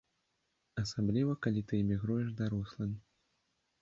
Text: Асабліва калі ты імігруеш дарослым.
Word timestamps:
Асабліва 0.83 1.35
калі 1.47 1.61
ты 1.73 1.81
імігруеш 1.85 2.27
дарослым. 2.43 2.91